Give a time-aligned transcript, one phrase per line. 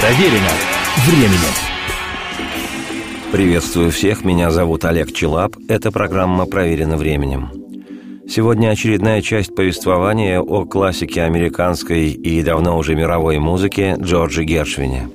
[0.00, 0.50] Проверено
[1.08, 1.54] временем.
[3.32, 5.56] Приветствую всех, меня зовут Олег Челап.
[5.68, 7.50] Это программа «Проверено временем».
[8.28, 15.08] Сегодня очередная часть повествования о классике американской и давно уже мировой музыки Джорджи Гершвине.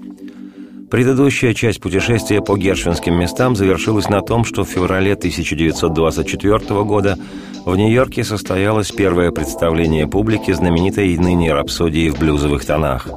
[0.91, 7.17] Предыдущая часть путешествия по гершвинским местам завершилась на том, что в феврале 1924 года
[7.65, 13.07] в Нью-Йорке состоялось первое представление публики знаменитой ныне рапсодии в блюзовых тонах.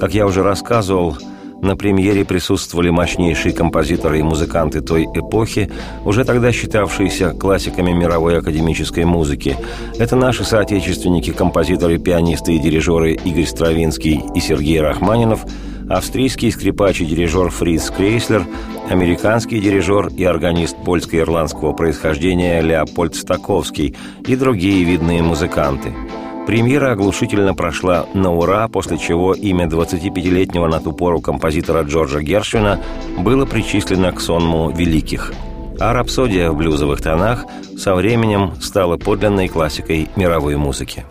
[0.00, 1.18] Как я уже рассказывал,
[1.60, 5.70] на премьере присутствовали мощнейшие композиторы и музыканты той эпохи,
[6.06, 9.58] уже тогда считавшиеся классиками мировой академической музыки.
[9.98, 15.44] Это наши соотечественники, композиторы, пианисты и дирижеры Игорь Стравинский и Сергей Рахманинов,
[15.90, 18.46] австрийский скрипач и дирижер Фриц Крейслер,
[18.88, 23.94] американский дирижер и органист польско-ирландского происхождения Леопольд Стаковский
[24.26, 25.92] и другие видные музыканты–
[26.50, 32.80] Премьера оглушительно прошла на ура, после чего имя 25-летнего на ту пору композитора Джорджа Гершвина
[33.20, 35.32] было причислено к сонму великих.
[35.78, 37.44] А рапсодия в блюзовых тонах
[37.78, 41.04] со временем стала подлинной классикой мировой музыки.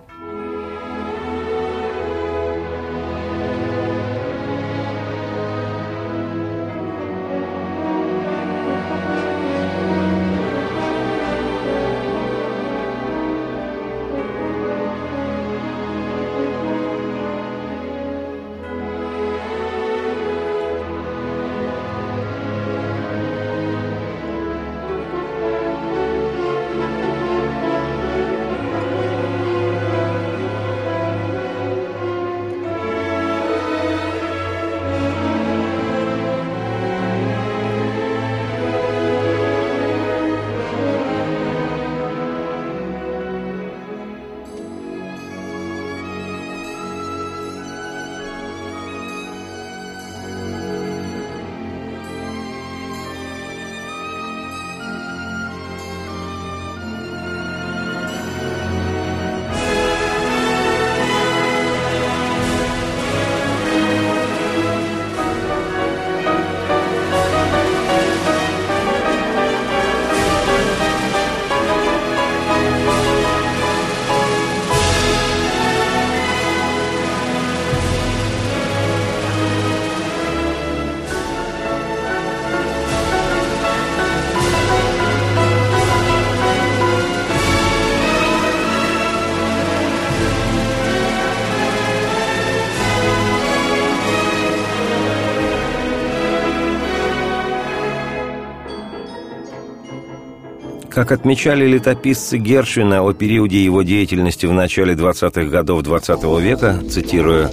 [101.00, 106.78] Как отмечали летописцы Гершвина о периоде его деятельности в начале 20-х годов 20 -го века,
[106.90, 107.50] цитируя,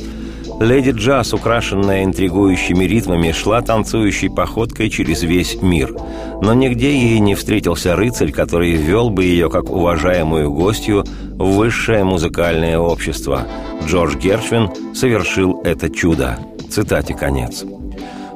[0.59, 5.95] «Леди Джаз, украшенная интригующими ритмами, шла танцующей походкой через весь мир.
[6.43, 11.05] Но нигде ей не встретился рыцарь, который ввел бы ее, как уважаемую гостью,
[11.39, 13.47] в высшее музыкальное общество.
[13.87, 16.37] Джордж Гершвин совершил это чудо».
[16.69, 17.65] Цитате конец.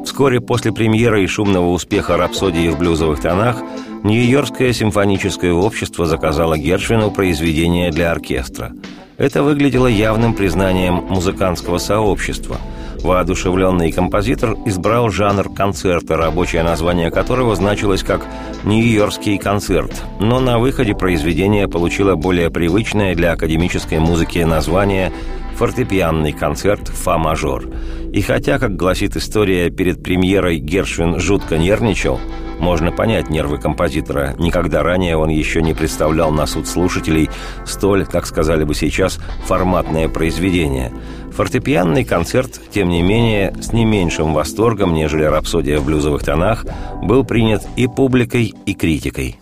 [0.04, 3.56] Вскоре после премьеры и шумного успеха «Рапсодии в блюзовых тонах»
[4.02, 8.72] Нью-Йоркское симфоническое общество заказало Гершвину произведение для оркестра.
[9.18, 12.56] Это выглядело явным признанием музыкантского сообщества.
[13.02, 18.26] Воодушевленный композитор избрал жанр концерта, рабочее название которого значилось как
[18.64, 25.12] «Нью-Йоркский концерт», но на выходе произведение получило более привычное для академической музыки название
[25.56, 27.68] фортепианный концерт «Фа-мажор».
[28.12, 32.18] И хотя, как гласит история, перед премьерой Гершвин жутко нервничал,
[32.58, 34.34] можно понять нервы композитора.
[34.38, 37.30] Никогда ранее он еще не представлял на суд слушателей
[37.64, 40.92] столь, как сказали бы сейчас, форматное произведение.
[41.32, 46.66] Фортепианный концерт, тем не менее, с не меньшим восторгом, нежели «Рапсодия в блюзовых тонах»,
[47.02, 49.38] был принят и публикой, и критикой.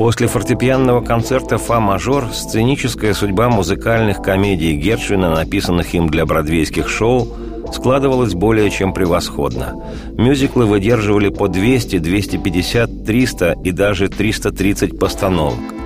[0.00, 7.28] После фортепианного концерта «Фа-мажор» сценическая судьба музыкальных комедий Гершвина, написанных им для бродвейских шоу,
[7.70, 9.74] складывалась более чем превосходно.
[10.16, 15.79] Мюзиклы выдерживали по 200, 250, 300 и даже 330 постановок.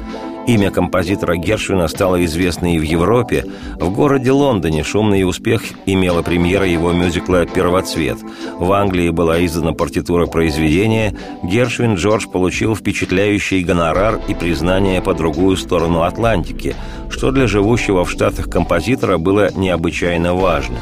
[0.46, 3.46] Имя композитора Гершвина стало известно и в Европе.
[3.76, 8.18] В городе Лондоне шумный успех имела премьера его мюзикла «Первоцвет».
[8.58, 11.16] В Англии была издана партитура произведения.
[11.42, 16.76] Гершвин Джордж получил впечатляющий гонорар и признание по другую сторону Атлантики,
[17.08, 20.76] что для живущего в Штатах композитора было необычайно важно.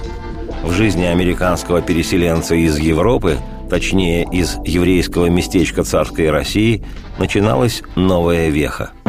[0.64, 3.38] В жизни американского переселенца из Европы
[3.70, 6.84] точнее из еврейского местечка царской России,
[7.18, 8.90] начиналась новая веха–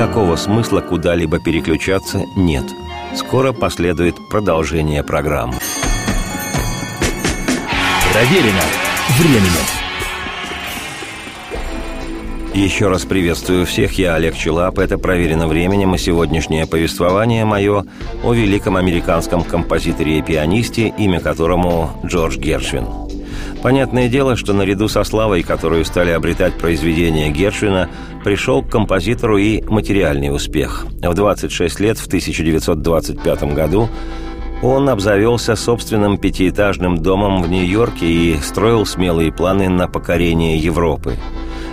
[0.00, 2.64] Никакого смысла куда-либо переключаться нет.
[3.14, 5.56] Скоро последует продолжение программы.
[8.10, 8.62] Проверено
[9.18, 9.66] временем.
[12.54, 17.84] Еще раз приветствую всех, я Олег Челап, это «Проверено временем» и сегодняшнее повествование мое
[18.24, 22.86] о великом американском композиторе и пианисте, имя которому Джордж Гершвин–
[23.62, 27.90] Понятное дело, что наряду со славой, которую стали обретать произведения Гершвина,
[28.24, 30.86] пришел к композитору и материальный успех.
[31.02, 33.88] В 26 лет, в 1925 году,
[34.62, 41.16] он обзавелся собственным пятиэтажным домом в Нью-Йорке и строил смелые планы на покорение Европы.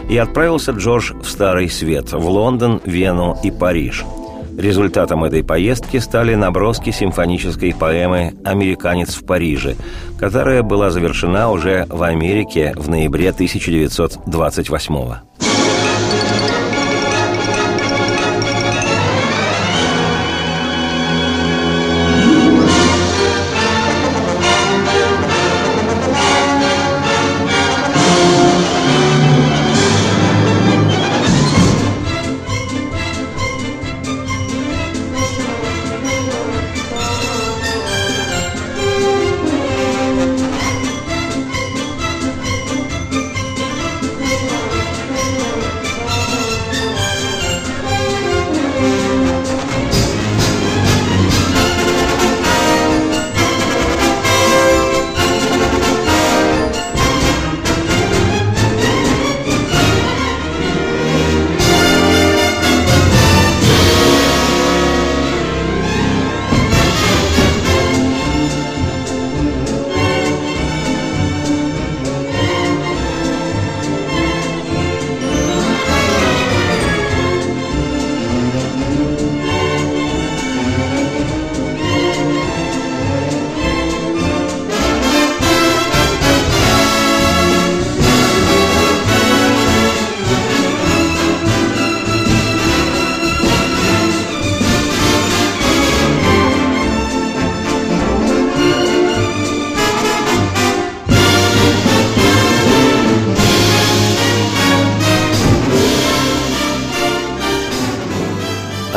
[0.09, 4.03] И отправился Джордж в Старый Свет, в Лондон, Вену и Париж–
[4.57, 9.75] Результатом этой поездки стали наброски симфонической поэмы «Американец в Париже»,
[10.19, 15.21] которая была завершена уже в Америке в ноябре 1928 года.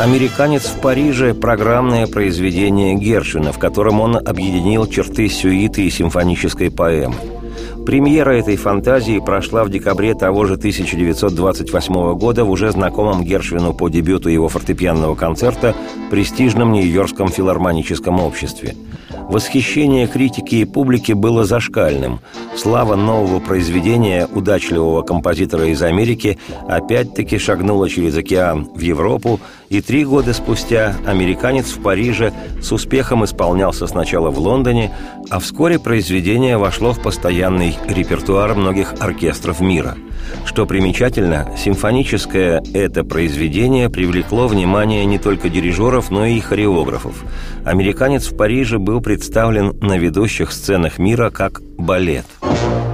[0.01, 7.13] «Американец в Париже»– программное произведение Гершвина, в котором он объединил черты сюиты и симфонической поэмы.
[7.85, 13.89] Премьера этой фантазии прошла в декабре того же 1928 года в уже знакомом Гершвину по
[13.89, 15.75] дебюту его фортепианного концерта
[16.09, 18.75] престижном Нью-Йоркском филармоническом обществе–
[19.31, 22.19] Восхищение критики и публики было зашкальным.
[22.57, 30.03] Слава нового произведения удачливого композитора из Америки опять-таки шагнула через океан в Европу, и три
[30.03, 34.93] года спустя американец в Париже с успехом исполнялся сначала в Лондоне,
[35.29, 39.95] а вскоре произведение вошло в постоянный репертуар многих оркестров мира–
[40.45, 47.23] что примечательно, симфоническое это произведение привлекло внимание не только дирижеров, но и хореографов.
[47.65, 52.25] «Американец в Париже» был представлен на ведущих сценах мира как балет–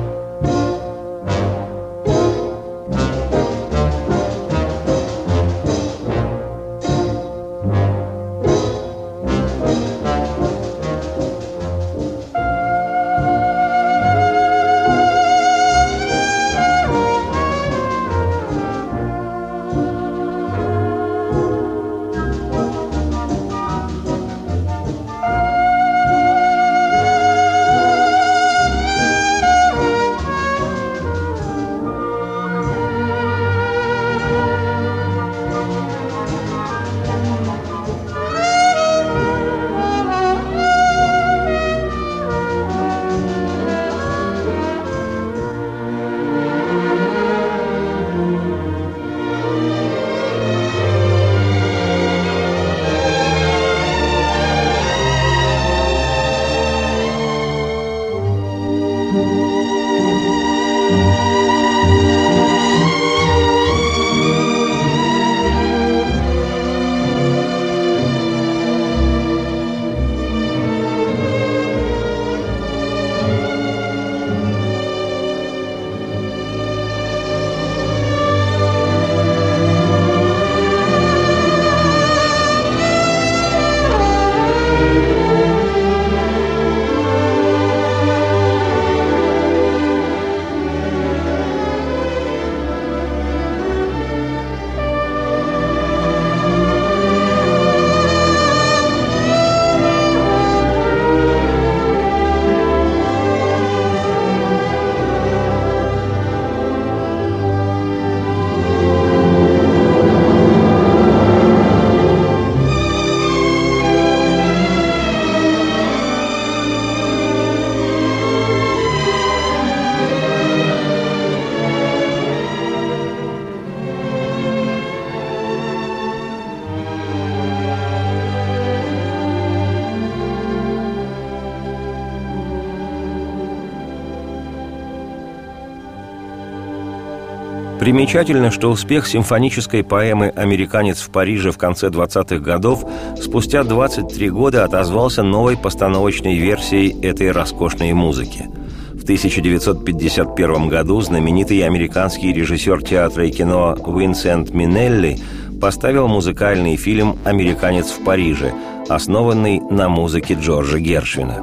[137.88, 142.84] Примечательно, что успех симфонической поэмы «Американец в Париже» в конце 20-х годов
[143.18, 148.50] спустя 23 года отозвался новой постановочной версией этой роскошной музыки.
[148.92, 155.18] В 1951 году знаменитый американский режиссер театра и кино Уинсент Минелли
[155.62, 158.52] поставил музыкальный фильм «Американец в Париже»,
[158.90, 161.42] основанный на музыке Джорджа Гершвина.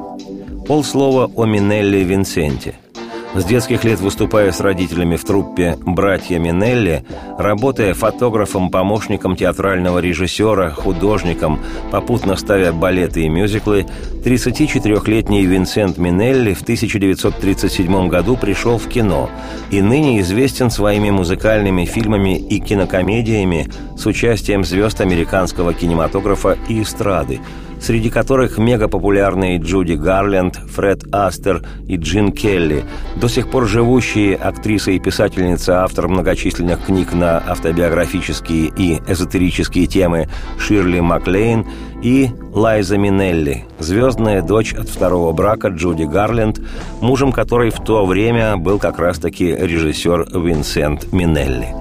[0.69, 2.75] Полслова о Минелли Винсенте–
[3.35, 7.05] с детских лет выступая с родителями в труппе «Братья Минелли»,
[7.37, 11.61] работая фотографом-помощником театрального режиссера, художником,
[11.91, 13.87] попутно ставя балеты и мюзиклы,
[14.25, 19.29] 34-летний Винсент Минелли в 1937 году пришел в кино
[19.71, 27.41] и ныне известен своими музыкальными фильмами и кинокомедиями с участием звезд американского кинематографа и эстрады–
[27.85, 32.85] среди которых мегапопулярные Джуди Гарленд, Фред Астер и Джин Келли,
[33.17, 40.29] до сих пор живущие актриса и писательница, автор многочисленных книг на автобиографические и эзотерические темы
[40.59, 41.67] Ширли Маклейн
[42.03, 46.61] и Лайза Минелли, звездная дочь от второго брака Джуди Гарленд,
[47.03, 51.75] мужем которой в то время был как раз-таки режиссер Винсент Минелли.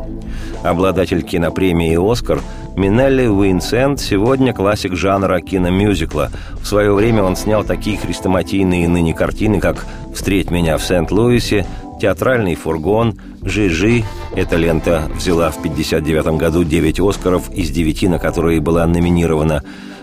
[0.63, 2.39] Обладатель кинопремии «Оскар»–
[2.75, 6.31] Минелли Уинсент сегодня классик жанра киномюзикла.
[6.59, 9.85] В свое время он снял такие хрестоматийные ныне картины, как
[10.15, 11.67] «Встреть меня в Сент-Луисе»,
[12.01, 14.03] «Театральный фургон», «Жи-Жи».
[14.35, 19.61] Эта лента взяла в 1959 году 9 «Оскаров» из 9, на которые была номинирована.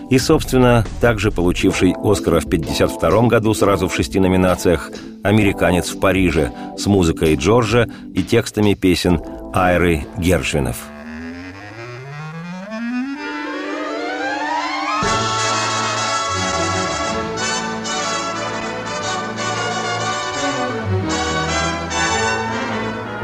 [0.09, 4.91] И, собственно, также получивший «Оскара» в 1952 году сразу в шести номинациях
[5.23, 9.19] «Американец в Париже» с музыкой Джорджа и текстами песен
[9.53, 10.89] Айры Гершвинов.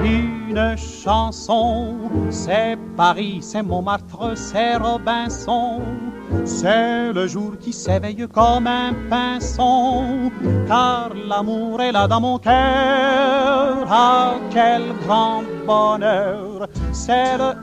[0.03, 1.95] Une chanson,
[2.29, 5.81] c'est Paris, c'est Montmartre, c'est Robinson.
[6.43, 10.29] C'est le jour qui s'éveille comme un pinson,
[10.67, 13.87] car l'amour est là dans mon cœur.
[13.89, 16.67] Ah, quel grand bonheur!
[16.93, 17.53] C'est le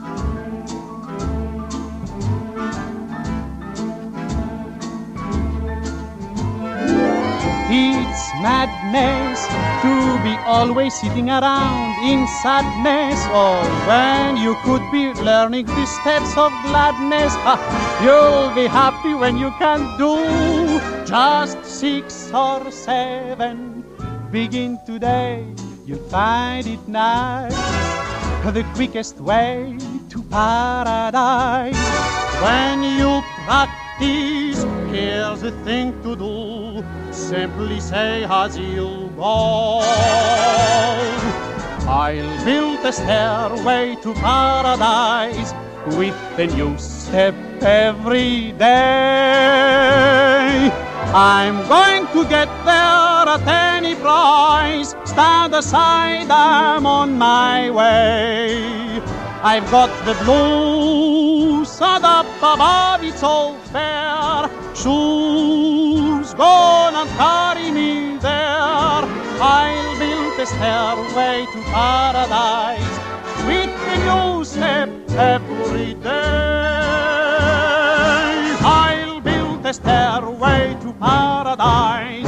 [7.67, 9.41] It's madness
[9.81, 13.19] to be always sitting around in sadness.
[13.33, 17.33] Oh, when you could be learning the steps of gladness,
[18.03, 23.83] you'll be happy when you can do just six or seven.
[24.31, 25.43] Begin today,
[25.85, 27.94] you'll find it nice.
[28.53, 29.75] The quickest way
[30.09, 31.75] to paradise
[32.41, 36.83] when you practice here's the thing to do.
[37.11, 39.81] Simply say as you go.
[41.89, 45.51] I'll build a stairway to paradise
[45.97, 48.69] with a new step every day.
[51.13, 54.95] I'm going to get there at any price.
[55.03, 59.01] Stand aside, I'm on my way.
[59.41, 64.49] I've got the blues and up above it's all fair.
[64.75, 69.03] Shoes gonna carry me there.
[69.41, 72.97] I'll build a stairway to paradise
[73.45, 76.11] with a new step every day.
[78.61, 82.24] I'll build a stairway to paradise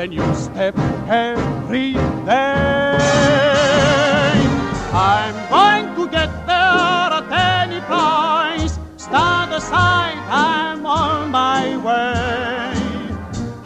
[0.00, 0.74] a new step
[1.08, 2.96] every day.
[4.94, 8.78] I'm going to get there at any price.
[8.96, 12.72] Stand aside, I'm on my way.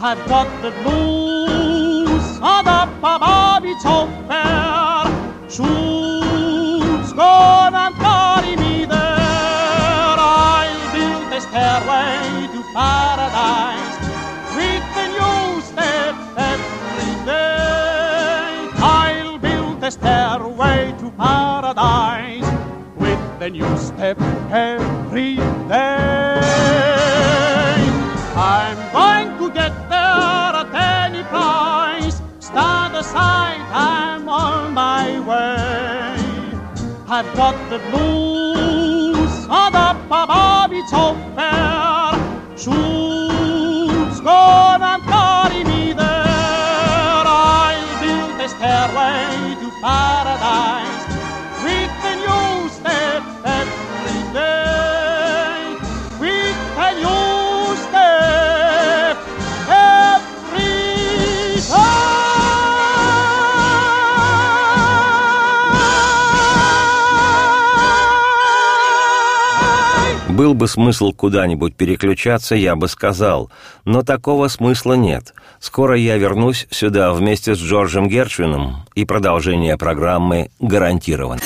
[0.01, 6.14] I've got the blues and up above it's all fair.
[19.85, 22.49] A stairway to paradise
[22.95, 24.19] with a new step
[24.49, 26.39] every day.
[28.35, 32.19] I'm going to get there at any price.
[32.39, 36.17] Stand aside, I'm on my way.
[37.07, 43.14] I've got the blues and up above it's all fair.
[70.45, 73.49] Был бы смысл куда-нибудь переключаться, я бы сказал,
[73.83, 75.33] но такого смысла нет.
[75.59, 81.41] Скоро я вернусь сюда вместе с Джорджем Гершвином, и продолжение программы гарантировано.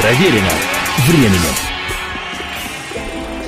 [0.00, 0.52] Проверено
[1.08, 1.54] временем.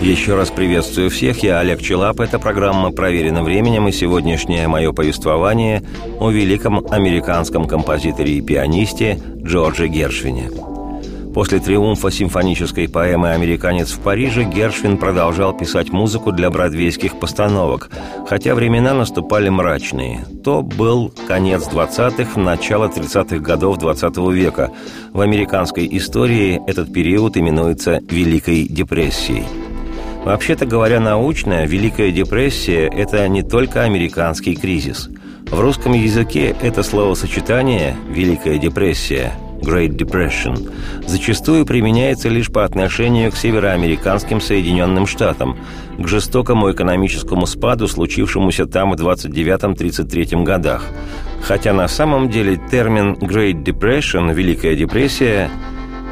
[0.00, 5.84] Еще раз приветствую всех, я Олег Челап, эта программа «Проверено временем», и сегодняшнее мое повествование
[6.18, 10.50] о великом американском композиторе и пианисте Джордже Гершвине.
[11.36, 17.90] После триумфа симфонической поэмы «Американец в Париже» Гершвин продолжал писать музыку для бродвейских постановок,
[18.26, 20.24] хотя времена наступали мрачные.
[20.42, 24.72] То был конец 20-х, начало 30-х годов 20 века.
[25.12, 29.44] В американской истории этот период именуется «Великой депрессией».
[30.24, 35.10] Вообще-то говоря научно, Великая депрессия– это не только американский кризис.
[35.50, 40.72] В русском языке это словосочетание «Великая депрессия» Great Depression,
[41.06, 45.56] зачастую применяется лишь по отношению к североамериканским Соединенным Штатам,
[45.98, 50.84] к жестокому экономическому спаду, случившемуся там в 29-33 годах.
[51.42, 55.50] Хотя на самом деле термин Great Depression, Великая депрессия,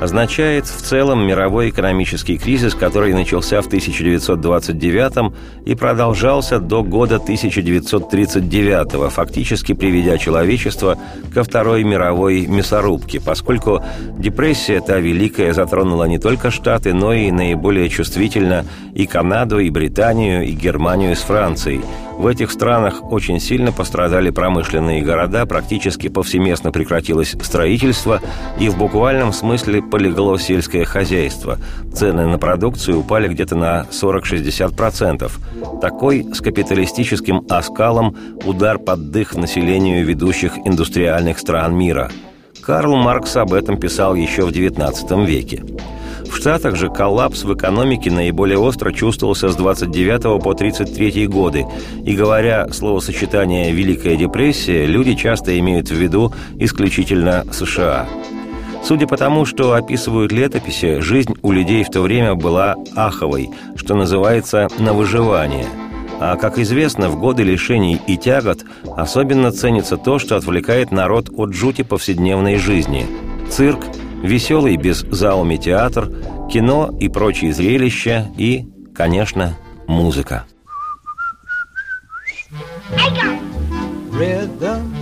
[0.05, 5.33] означает в целом мировой экономический кризис, который начался в 1929
[5.67, 10.99] и продолжался до года 1939, фактически приведя человечество
[11.33, 13.83] ко Второй мировой мясорубке, поскольку
[14.19, 18.65] депрессия та великая затронула не только Штаты, но и наиболее чувствительно
[18.95, 21.81] и Канаду, и Британию, и Германию с Францией.
[22.17, 28.21] В этих странах очень сильно пострадали промышленные города, практически повсеместно прекратилось строительство
[28.59, 31.59] и в буквальном смысле полегло сельское хозяйство.
[31.93, 35.31] Цены на продукцию упали где-то на 40-60%.
[35.81, 42.11] Такой с капиталистическим оскалом удар под дых населению ведущих индустриальных стран мира–
[42.65, 45.63] Карл Маркс об этом писал еще в XIX веке.
[46.35, 51.65] В Штатах же коллапс в экономике наиболее остро чувствовался с 29 по 33 годы,
[52.05, 58.09] и говоря словосочетание «Великая депрессия», люди часто имеют в виду исключительно США.
[58.83, 63.95] Судя по тому, что описывают летописи, жизнь у людей в то время была аховой, что
[63.95, 65.67] называется «на выживание».
[66.21, 68.65] А, как известно, в годы лишений и тягот
[68.97, 73.07] особенно ценится то, что отвлекает народ от жути повседневной жизни.
[73.49, 73.85] Цирк,
[74.25, 76.11] веселый без зауми театр,
[76.51, 79.57] кино и прочие зрелища и, конечно,
[79.87, 80.45] музыка.
[84.13, 84.95] Rhythm,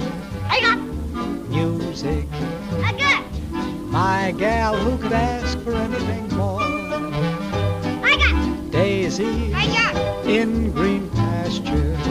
[1.51, 2.27] music.
[3.91, 6.63] My gal, who could ask for anything more?
[8.71, 9.53] Daisy
[10.27, 12.07] in green pastures.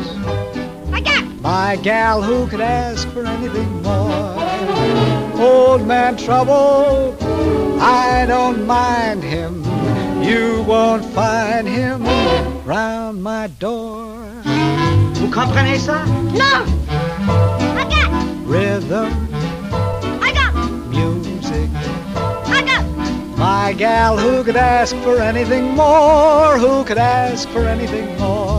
[1.41, 5.00] My gal, who could ask for anything more?
[6.11, 7.15] Man trouble,
[7.79, 9.63] I don't mind him.
[10.21, 12.03] You won't find him
[12.65, 14.17] round my door.
[15.13, 16.65] Vous comprenez ça Non
[17.77, 18.11] I got
[18.45, 19.09] Rhythm,
[20.21, 20.53] I got
[20.89, 21.69] music.
[22.47, 22.83] I got
[23.37, 26.57] My gal, who could ask for anything more?
[26.57, 28.50] Who could ask for anything more?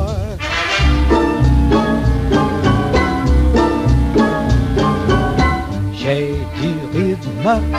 [7.44, 7.76] Rythme,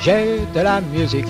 [0.00, 1.26] j'ai de la musique,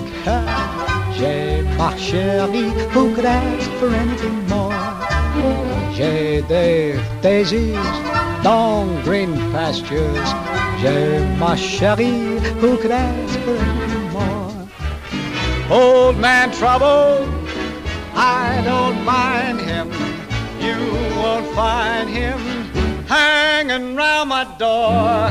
[1.17, 4.73] j'ai ma chérie, who could ask for anything more?
[5.95, 7.77] J'ai des daisies
[8.43, 10.25] dans green pastures,
[10.81, 14.51] j'ai ma chérie, who could ask for anything more?
[15.71, 17.27] Old man trouble,
[18.17, 19.91] I don't mind him.
[20.61, 20.77] You
[21.17, 22.39] won't find him
[23.07, 25.31] hanging round my door.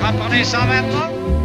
[0.00, 0.64] Comprenez ça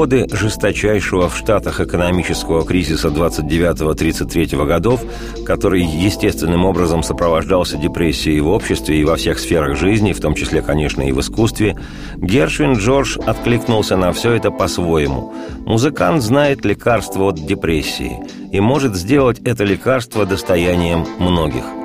[0.00, 5.04] годы жесточайшего в Штатах экономического кризиса 29-33 годов,
[5.44, 10.62] который естественным образом сопровождался депрессией в обществе и во всех сферах жизни, в том числе,
[10.62, 11.76] конечно, и в искусстве,
[12.16, 15.34] Гершвин Джордж откликнулся на все это по-своему.
[15.66, 18.20] Музыкант знает лекарство от депрессии
[18.52, 21.79] и может сделать это лекарство достоянием многих.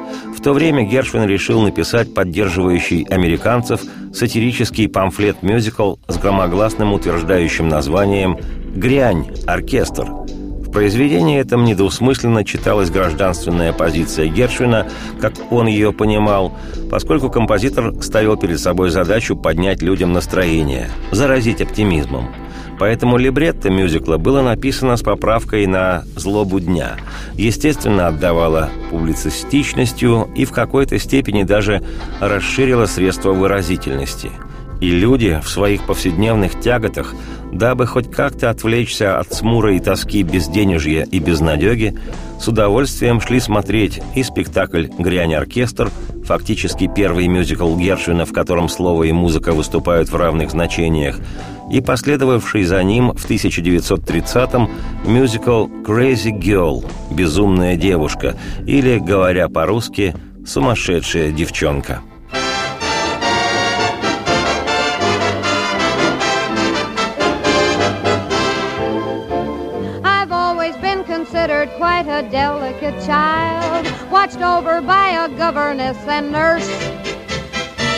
[0.46, 3.82] То время Гершвин решил написать поддерживающий американцев
[4.14, 8.38] сатирический памфлет-мюзикл с громогласным утверждающим названием
[8.76, 10.04] «Грянь, оркестр».
[10.04, 14.86] В произведении этом недвусмысленно читалась гражданственная позиция Гершвина,
[15.20, 16.54] как он ее понимал,
[16.92, 22.30] поскольку композитор ставил перед собой задачу поднять людям настроение, заразить оптимизмом.
[22.80, 26.98] Поэтому либретто мюзикла было написано с поправкой на «злобу дня».
[27.36, 31.82] Естественно, отдавало публицистичностью и в какой-то степени даже
[32.20, 34.32] расширило средства выразительности–
[34.82, 37.14] и люди в своих повседневных тяготах,
[37.52, 41.98] дабы хоть как-то отвлечься от смура и тоски безденежья и безнадеги,
[42.40, 45.90] с удовольствием шли смотреть и спектакль «Грянь-оркестр»,
[46.26, 51.20] фактически первый мюзикл Гершвина, в котором слово и музыка выступают в равных значениях,
[51.72, 54.70] и последовавший за ним в 1930-м
[55.06, 62.02] мюзикл «Crazy Girl»– «Безумная девушка» или, говоря по-русски, «Сумасшедшая девчонка».
[71.78, 76.68] quite a delicate child, watched over by a governess and nurse.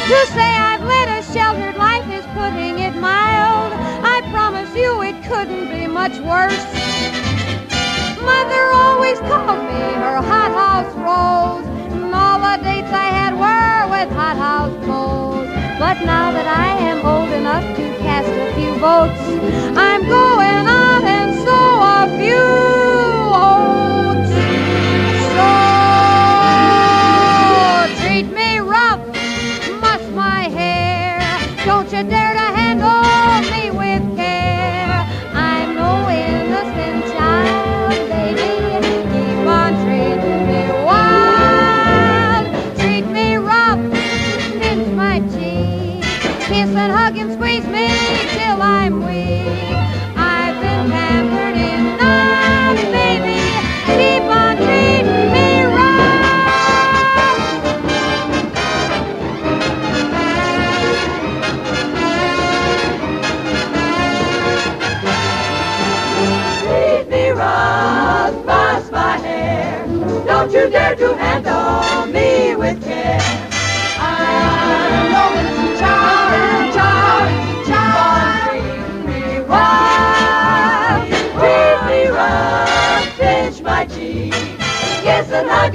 [0.10, 1.97] To say I've led a sheltered life
[2.50, 3.74] putting it mild.
[4.04, 6.66] I promise you it couldn't be much worse.
[8.30, 14.10] Mother always called me her hothouse rose, and all the dates I had were with
[14.16, 15.48] hothouse clothes.
[15.78, 19.24] But now that I am old enough to cast a few votes,
[19.78, 22.87] I'm going out and sow a few.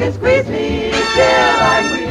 [0.02, 2.01] can squeeze me till I'm weak.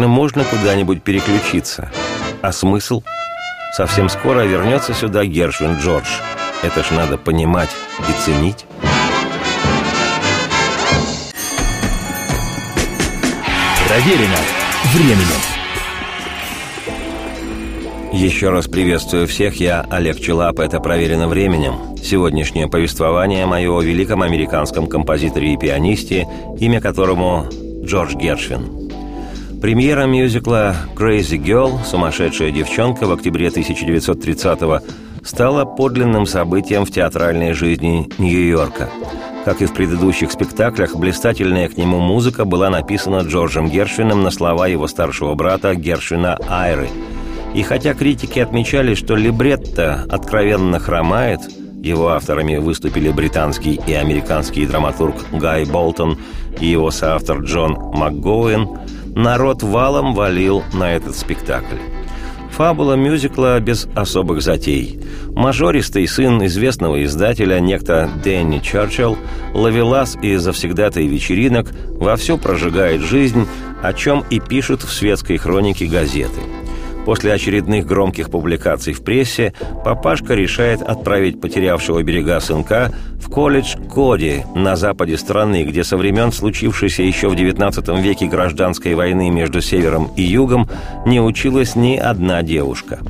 [0.00, 1.90] Конечно, можно куда-нибудь переключиться.
[2.40, 3.02] А смысл?
[3.76, 6.06] Совсем скоро вернется сюда Гершвин Джордж.
[6.62, 8.64] Это ж надо понимать и ценить.
[13.86, 14.38] Проверено
[14.94, 15.40] временем.
[18.14, 21.74] Еще раз приветствую всех, я Олег Челап, это «Проверено временем».
[22.02, 26.26] Сегодняшнее повествование мое о великом американском композиторе и пианисте,
[26.58, 27.44] имя которому
[27.84, 28.79] Джордж Гершвин.
[29.60, 34.78] Премьера мюзикла «Crazy Girl» «Сумасшедшая девчонка» в октябре 1930-го
[35.22, 38.88] стала подлинным событием в театральной жизни Нью-Йорка.
[39.44, 44.66] Как и в предыдущих спектаклях, блистательная к нему музыка была написана Джорджем Гершвином на слова
[44.66, 46.88] его старшего брата Гершвина Айры.
[47.54, 51.40] И хотя критики отмечали, что либретто откровенно хромает,
[51.82, 56.16] его авторами выступили британский и американский драматург Гай Болтон
[56.60, 58.68] и его соавтор Джон МакГоуэн–
[59.14, 61.76] народ валом валил на этот спектакль.
[62.50, 65.00] Фабула мюзикла без особых затей.
[65.28, 69.16] Мажористый сын известного издателя, некто Дэнни Черчилл,
[69.54, 73.46] ловелас и завсегдатай вечеринок, вовсю прожигает жизнь,
[73.82, 76.40] о чем и пишут в светской хронике газеты–
[77.10, 79.52] После очередных громких публикаций в прессе
[79.84, 86.30] папашка решает отправить потерявшего берега сынка в колледж Коди на западе страны, где со времен
[86.30, 90.68] случившейся еще в XIX веке гражданской войны между севером и югом
[91.04, 93.00] не училась ни одна девушка.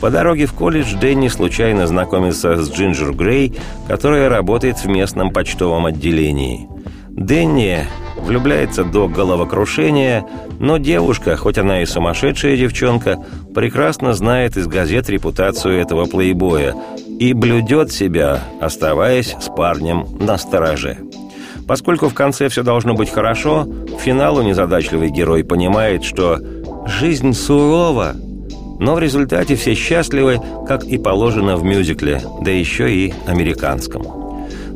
[0.00, 3.54] По дороге в колледж Дэнни случайно знакомится с Джинджер Грей,
[3.86, 6.66] которая работает в местном почтовом отделении.
[7.10, 7.86] Дэнни
[8.22, 10.24] влюбляется до головокрушения,
[10.58, 13.18] но девушка, хоть она и сумасшедшая девчонка,
[13.54, 16.74] прекрасно знает из газет репутацию этого плейбоя
[17.18, 20.98] и блюдет себя, оставаясь с парнем на стороже.
[21.66, 26.38] Поскольку в конце все должно быть хорошо, к финалу незадачливый герой понимает, что
[26.86, 28.14] жизнь сурова,
[28.78, 34.21] но в результате все счастливы, как и положено в мюзикле, да еще и американском.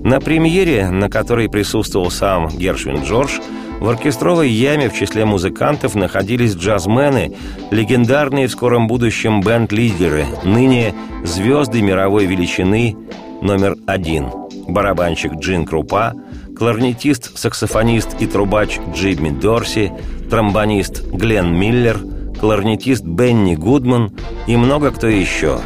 [0.05, 3.41] На премьере, на которой присутствовал сам Гершвин Джордж,
[3.81, 7.33] в оркестровой яме в числе музыкантов находились джазмены,
[7.71, 12.97] легендарные в скором будущем бенд-лидеры, ныне звезды мировой величины
[13.43, 14.29] номер один.
[14.67, 16.15] Барабанщик Джин Крупа,
[16.57, 19.93] кларнетист, саксофонист и трубач Джимми Дорси,
[20.31, 22.01] тромбонист Глен Миллер,
[22.41, 24.13] кларнетист Бенни Гудман
[24.47, 25.59] и много кто еще.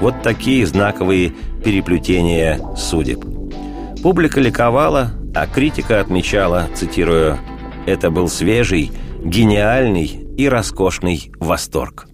[0.00, 1.32] Вот такие знаковые
[1.64, 3.33] переплетения судеб.
[4.04, 7.38] Публика ликовала, а критика отмечала, цитируя,
[7.86, 8.92] «Это был свежий,
[9.24, 12.06] гениальный и роскошный восторг».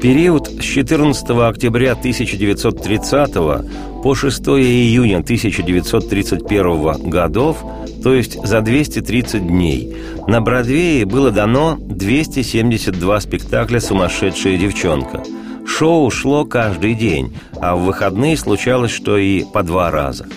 [0.00, 3.34] Период с 14 октября 1930
[4.02, 7.62] по 6 июня 1931 годов,
[8.02, 9.94] то есть за 230 дней,
[10.26, 15.22] на Бродвее было дано 272 спектакля «Сумасшедшая девчонка».
[15.66, 20.26] Шоу шло каждый день, а в выходные случалось, что и по два раза–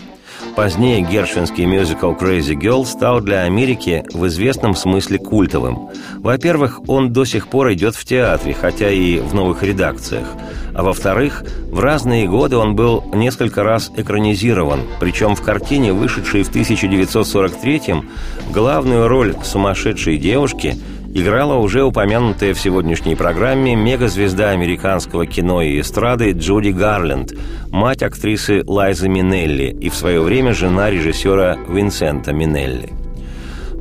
[0.56, 5.90] Позднее гершвинский мюзикл «Crazy Girl» стал для Америки в известном смысле культовым.
[6.18, 10.28] Во-первых, он до сих пор идет в театре, хотя и в новых редакциях.
[10.76, 16.52] А во-вторых, в разные годы он был несколько раз экранизирован, причем в картине, вышедшей в
[16.52, 18.10] 1943-м,
[18.52, 20.78] главную роль сумасшедшей девушки–
[21.14, 27.34] играла уже упомянутая в сегодняшней программе мегазвезда американского кино и эстрады Джуди Гарленд,
[27.70, 32.90] мать актрисы Лайзы Минелли и в свое время жена режиссера Винсента Минелли.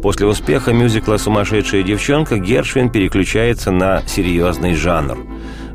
[0.03, 5.19] После успеха мюзикла «Сумасшедшая девчонка» Гершвин переключается на серьезный жанр–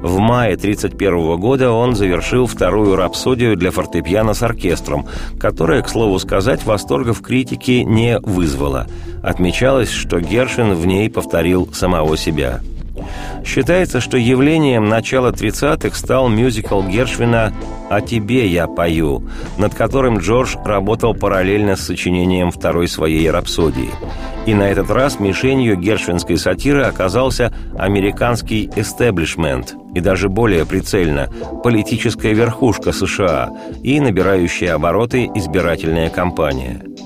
[0.07, 5.05] в мае 1931 года он завершил вторую рапсодию для фортепиано с оркестром,
[5.39, 8.87] которая, к слову сказать, восторгов критики не вызвала.
[9.21, 12.61] Отмечалось, что Гершвин в ней повторил самого себя.
[13.45, 17.53] Считается, что явлением начала 30-х стал мюзикл Гершвина
[17.89, 19.23] «О тебе я пою»,
[19.57, 23.89] над которым Джордж работал параллельно с сочинением второй своей рапсодии.
[24.45, 31.29] И на этот раз мишенью гершвинской сатиры оказался американский эстеблишмент, и даже более прицельно–
[31.63, 33.49] политическая верхушка США
[33.83, 36.81] и набирающая обороты избирательная кампания–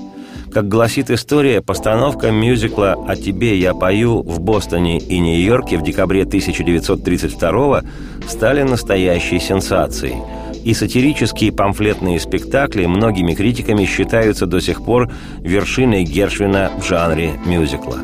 [0.52, 6.22] как гласит история, постановка мюзикла «О тебе я пою» в Бостоне и Нью-Йорке в декабре
[6.22, 7.82] 1932
[8.28, 10.16] стали настоящей сенсацией.
[10.64, 17.98] И сатирические памфлетные спектакли многими критиками считаются до сих пор вершиной Гершвина в жанре мюзикла.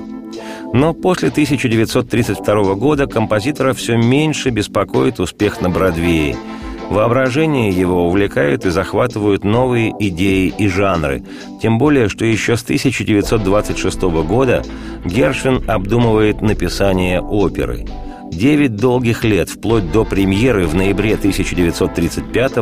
[0.72, 6.36] Но после 1932 года композитора все меньше беспокоит успех на Бродвее–
[6.90, 11.22] Воображение его увлекают и захватывают новые идеи и жанры,
[11.60, 14.62] тем более, что еще с 1926 года
[15.04, 17.84] Гершвин обдумывает написание оперы.
[18.30, 22.52] Девять долгих лет, вплоть до премьеры в ноябре 1935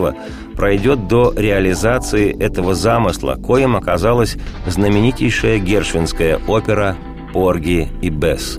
[0.54, 6.96] пройдет до реализации этого замысла, коим оказалась знаменитейшая гершвинская опера
[7.32, 8.58] «Порги и Бесс».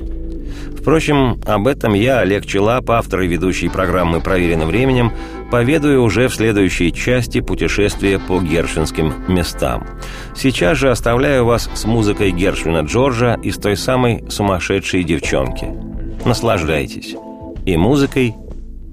[0.88, 5.12] Впрочем, об этом я, Олег Челап, автор и ведущий программы «Проверенным временем»,
[5.52, 9.86] поведаю уже в следующей части путешествия по гершвинским местам.
[10.34, 15.68] Сейчас же оставляю вас с музыкой Гершвина Джорджа из той самой сумасшедшей девчонки.
[16.24, 17.18] Наслаждайтесь
[17.66, 18.36] и музыкой,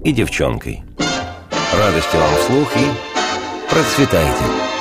[0.03, 0.83] и девчонкой.
[1.79, 4.74] Радости вам вслух и процветайте!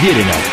[0.00, 0.49] Проверено временем.